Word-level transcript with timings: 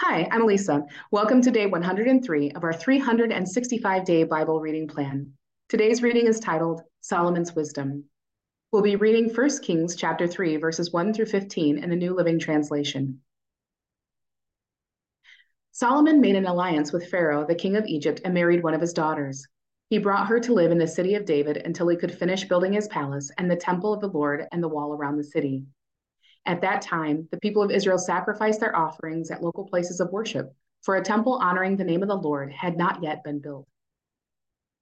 Hi, 0.00 0.26
I'm 0.32 0.42
Eliza. 0.42 0.82
Welcome 1.12 1.40
to 1.42 1.52
day 1.52 1.66
103 1.66 2.50
of 2.50 2.64
our 2.64 2.72
365 2.72 4.04
day 4.04 4.24
Bible 4.24 4.60
reading 4.60 4.88
plan. 4.88 5.30
Today's 5.68 6.02
reading 6.02 6.26
is 6.26 6.40
titled 6.40 6.82
Solomon's 7.00 7.54
Wisdom. 7.54 8.04
We'll 8.72 8.82
be 8.82 8.96
reading 8.96 9.32
1 9.32 9.50
Kings 9.62 9.94
chapter 9.94 10.26
3 10.26 10.56
verses 10.56 10.92
1 10.92 11.14
through 11.14 11.26
15 11.26 11.78
in 11.78 11.90
the 11.90 11.94
New 11.94 12.12
Living 12.12 12.40
Translation. 12.40 13.20
Solomon 15.70 16.20
made 16.20 16.34
an 16.34 16.46
alliance 16.46 16.92
with 16.92 17.08
Pharaoh, 17.08 17.46
the 17.46 17.54
king 17.54 17.76
of 17.76 17.86
Egypt, 17.86 18.20
and 18.24 18.34
married 18.34 18.64
one 18.64 18.74
of 18.74 18.80
his 18.80 18.92
daughters. 18.92 19.46
He 19.90 19.98
brought 19.98 20.26
her 20.26 20.40
to 20.40 20.54
live 20.54 20.72
in 20.72 20.78
the 20.78 20.88
city 20.88 21.14
of 21.14 21.24
David 21.24 21.58
until 21.58 21.86
he 21.86 21.96
could 21.96 22.12
finish 22.12 22.48
building 22.48 22.72
his 22.72 22.88
palace 22.88 23.30
and 23.38 23.48
the 23.48 23.54
temple 23.54 23.94
of 23.94 24.00
the 24.00 24.08
Lord 24.08 24.44
and 24.50 24.60
the 24.60 24.68
wall 24.68 24.92
around 24.92 25.18
the 25.18 25.24
city. 25.24 25.62
At 26.46 26.60
that 26.60 26.82
time, 26.82 27.28
the 27.30 27.40
people 27.40 27.62
of 27.62 27.70
Israel 27.70 27.98
sacrificed 27.98 28.60
their 28.60 28.76
offerings 28.76 29.30
at 29.30 29.42
local 29.42 29.64
places 29.64 30.00
of 30.00 30.12
worship, 30.12 30.54
for 30.82 30.96
a 30.96 31.02
temple 31.02 31.34
honoring 31.34 31.76
the 31.76 31.84
name 31.84 32.02
of 32.02 32.08
the 32.08 32.16
Lord 32.16 32.52
had 32.52 32.76
not 32.76 33.02
yet 33.02 33.24
been 33.24 33.40
built. 33.40 33.66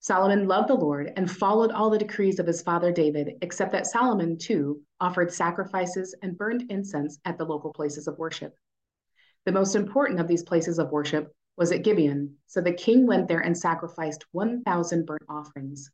Solomon 0.00 0.48
loved 0.48 0.68
the 0.68 0.74
Lord 0.74 1.12
and 1.16 1.30
followed 1.30 1.70
all 1.70 1.88
the 1.88 1.98
decrees 1.98 2.38
of 2.38 2.46
his 2.46 2.60
father 2.60 2.92
David, 2.92 3.38
except 3.40 3.72
that 3.72 3.86
Solomon, 3.86 4.36
too, 4.36 4.82
offered 5.00 5.32
sacrifices 5.32 6.14
and 6.20 6.36
burned 6.36 6.70
incense 6.70 7.18
at 7.24 7.38
the 7.38 7.46
local 7.46 7.72
places 7.72 8.08
of 8.08 8.18
worship. 8.18 8.54
The 9.46 9.52
most 9.52 9.76
important 9.76 10.20
of 10.20 10.28
these 10.28 10.42
places 10.42 10.78
of 10.78 10.90
worship 10.90 11.34
was 11.56 11.70
at 11.70 11.84
Gibeon, 11.84 12.36
so 12.46 12.60
the 12.60 12.72
king 12.72 13.06
went 13.06 13.28
there 13.28 13.40
and 13.40 13.56
sacrificed 13.56 14.26
1,000 14.32 15.06
burnt 15.06 15.22
offerings. 15.28 15.90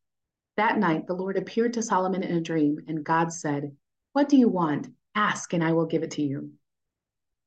That 0.57 0.79
night, 0.79 1.07
the 1.07 1.15
Lord 1.15 1.37
appeared 1.37 1.75
to 1.75 1.83
Solomon 1.83 2.23
in 2.23 2.37
a 2.37 2.41
dream, 2.41 2.81
and 2.89 3.05
God 3.05 3.33
said, 3.33 3.77
What 4.13 4.29
do 4.29 4.37
you 4.37 4.49
want? 4.49 4.89
Ask, 5.15 5.53
and 5.53 5.63
I 5.63 5.73
will 5.73 5.87
give 5.87 6.03
it 6.03 6.13
to 6.13 6.23
you. 6.23 6.53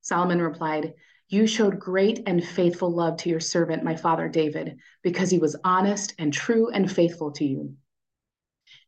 Solomon 0.01 0.41
replied, 0.41 0.95
You 1.29 1.47
showed 1.47 1.79
great 1.79 2.23
and 2.25 2.43
faithful 2.43 2.93
love 2.93 3.17
to 3.17 3.29
your 3.29 3.39
servant, 3.39 3.83
my 3.83 3.95
father 3.95 4.27
David, 4.27 4.77
because 5.01 5.29
he 5.29 5.39
was 5.39 5.55
honest 5.63 6.13
and 6.19 6.33
true 6.33 6.69
and 6.69 6.91
faithful 6.91 7.31
to 7.33 7.45
you. 7.45 7.75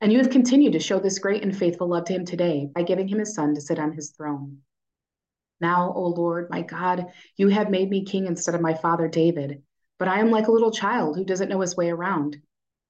And 0.02 0.12
you 0.12 0.18
have 0.18 0.30
continued 0.30 0.74
to 0.74 0.80
show 0.80 1.00
this 1.00 1.20
great 1.20 1.42
and 1.42 1.56
faithful 1.56 1.88
love 1.88 2.06
to 2.06 2.14
him 2.14 2.26
today 2.26 2.70
by 2.74 2.84
giving 2.84 3.08
him 3.08 3.20
his 3.20 3.34
son 3.34 3.56
to 3.56 3.62
sit 3.62 3.80
on 3.80 3.94
his 3.94 4.12
throne. 4.12 4.60
Now, 5.62 5.94
O 5.96 6.08
Lord, 6.08 6.50
my 6.50 6.62
God, 6.62 7.06
you 7.38 7.48
have 7.48 7.70
made 7.70 7.90
me 7.90 8.04
king 8.04 8.26
instead 8.26 8.56
of 8.56 8.62
my 8.62 8.74
father 8.74 9.08
David, 9.08 9.64
but 9.98 10.10
I 10.10 10.20
am 10.20 10.32
like 10.32 10.48
a 10.48 10.52
little 10.52 10.72
child 10.72 11.16
who 11.16 11.24
doesn't 11.24 11.48
know 11.48 11.62
his 11.62 11.78
way 11.78 11.90
around. 11.90 12.42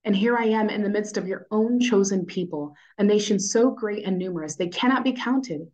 And 0.06 0.16
here 0.16 0.38
I 0.38 0.45
am 0.45 0.70
in 0.70 0.84
the 0.84 0.89
midst 0.89 1.17
of 1.17 1.28
your 1.28 1.48
own 1.50 1.80
chosen 1.80 2.28
people, 2.28 2.75
a 3.00 3.03
nation 3.03 3.39
so 3.39 3.72
great 3.72 4.06
and 4.06 4.20
numerous 4.20 4.56
they 4.56 4.67
cannot 4.67 5.03
be 5.03 5.14
counted. 5.14 5.67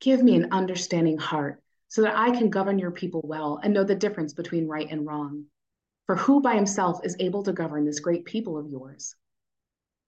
Give 0.00 0.20
me 0.20 0.34
an 0.34 0.48
understanding 0.50 1.16
heart 1.16 1.62
so 1.86 2.02
that 2.02 2.18
I 2.18 2.32
can 2.32 2.50
govern 2.50 2.80
your 2.80 2.90
people 2.90 3.20
well 3.22 3.60
and 3.62 3.72
know 3.72 3.84
the 3.84 3.94
difference 3.94 4.34
between 4.34 4.66
right 4.66 4.88
and 4.90 5.06
wrong. 5.06 5.44
For 6.06 6.16
who 6.16 6.42
by 6.42 6.56
himself 6.56 7.04
is 7.04 7.16
able 7.20 7.44
to 7.44 7.52
govern 7.52 7.84
this 7.84 8.00
great 8.00 8.24
people 8.24 8.58
of 8.58 8.66
yours? 8.66 9.14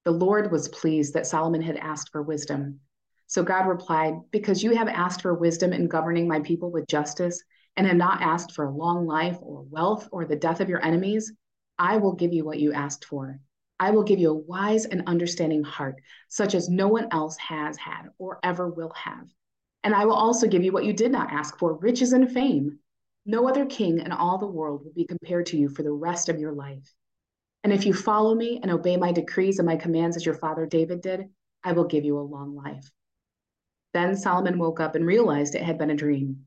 The 0.04 0.10
Lord 0.10 0.50
was 0.50 0.68
pleased 0.68 1.14
that 1.14 1.26
Solomon 1.26 1.62
had 1.62 1.76
asked 1.76 2.10
for 2.10 2.22
wisdom. 2.22 2.80
So 3.28 3.44
God 3.44 3.68
replied, 3.68 4.14
Because 4.32 4.64
you 4.64 4.74
have 4.74 4.88
asked 4.88 5.22
for 5.22 5.32
wisdom 5.32 5.72
in 5.72 5.86
governing 5.86 6.26
my 6.26 6.40
people 6.40 6.72
with 6.72 6.88
justice, 6.88 7.40
and 7.76 7.86
have 7.86 7.96
not 7.96 8.20
asked 8.20 8.52
for 8.52 8.64
a 8.64 8.74
long 8.74 9.06
life 9.06 9.38
or 9.40 9.62
wealth 9.70 10.08
or 10.10 10.24
the 10.24 10.36
death 10.36 10.60
of 10.60 10.68
your 10.68 10.84
enemies, 10.84 11.32
I 11.78 11.96
will 11.96 12.14
give 12.14 12.32
you 12.32 12.44
what 12.44 12.60
you 12.60 12.72
asked 12.72 13.04
for. 13.04 13.40
I 13.80 13.90
will 13.90 14.04
give 14.04 14.18
you 14.18 14.30
a 14.30 14.34
wise 14.34 14.84
and 14.84 15.02
understanding 15.06 15.64
heart, 15.64 15.96
such 16.28 16.54
as 16.54 16.68
no 16.68 16.88
one 16.88 17.08
else 17.10 17.36
has 17.38 17.76
had 17.76 18.08
or 18.18 18.38
ever 18.42 18.68
will 18.68 18.92
have 18.94 19.26
and 19.84 19.94
I 19.94 20.06
will 20.06 20.14
also 20.14 20.48
give 20.48 20.64
you 20.64 20.72
what 20.72 20.86
you 20.86 20.94
did 20.94 21.12
not 21.12 21.30
ask 21.30 21.58
for 21.58 21.74
riches 21.74 22.14
and 22.14 22.32
fame. 22.32 22.78
No 23.26 23.46
other 23.46 23.66
king 23.66 24.00
in 24.00 24.12
all 24.12 24.38
the 24.38 24.46
world 24.46 24.82
will 24.82 24.94
be 24.94 25.04
compared 25.04 25.46
to 25.46 25.58
you 25.58 25.68
for 25.68 25.82
the 25.82 25.92
rest 25.92 26.30
of 26.30 26.40
your 26.40 26.52
life. 26.52 26.90
And 27.62 27.72
if 27.72 27.84
you 27.84 27.92
follow 27.92 28.34
me 28.34 28.60
and 28.62 28.70
obey 28.70 28.96
my 28.96 29.12
decrees 29.12 29.58
and 29.58 29.66
my 29.66 29.76
commands 29.76 30.16
as 30.16 30.24
your 30.24 30.34
father 30.34 30.66
David 30.66 31.02
did, 31.02 31.28
I 31.62 31.72
will 31.72 31.84
give 31.84 32.04
you 32.04 32.18
a 32.18 32.20
long 32.20 32.54
life. 32.54 32.90
Then 33.92 34.16
Solomon 34.16 34.58
woke 34.58 34.80
up 34.80 34.94
and 34.94 35.06
realized 35.06 35.54
it 35.54 35.62
had 35.62 35.78
been 35.78 35.90
a 35.90 35.96
dream. 35.96 36.46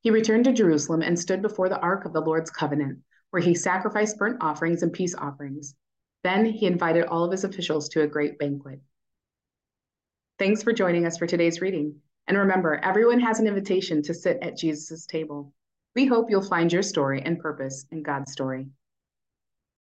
He 0.00 0.10
returned 0.10 0.44
to 0.44 0.52
Jerusalem 0.52 1.00
and 1.00 1.18
stood 1.18 1.40
before 1.40 1.70
the 1.70 1.80
ark 1.80 2.04
of 2.04 2.12
the 2.12 2.20
Lord's 2.20 2.50
covenant, 2.50 3.00
where 3.34 3.42
he 3.42 3.52
sacrificed 3.52 4.16
burnt 4.16 4.36
offerings 4.40 4.84
and 4.84 4.92
peace 4.92 5.12
offerings. 5.16 5.74
Then 6.22 6.44
he 6.44 6.66
invited 6.66 7.06
all 7.06 7.24
of 7.24 7.32
his 7.32 7.42
officials 7.42 7.88
to 7.88 8.02
a 8.02 8.06
great 8.06 8.38
banquet. 8.38 8.80
Thanks 10.38 10.62
for 10.62 10.72
joining 10.72 11.04
us 11.04 11.18
for 11.18 11.26
today's 11.26 11.60
reading. 11.60 11.96
And 12.28 12.38
remember, 12.38 12.76
everyone 12.76 13.18
has 13.18 13.40
an 13.40 13.48
invitation 13.48 14.02
to 14.02 14.14
sit 14.14 14.38
at 14.40 14.56
Jesus' 14.56 15.04
table. 15.06 15.52
We 15.96 16.06
hope 16.06 16.30
you'll 16.30 16.42
find 16.42 16.72
your 16.72 16.84
story 16.84 17.22
and 17.22 17.40
purpose 17.40 17.86
in 17.90 18.04
God's 18.04 18.30
story. 18.30 18.68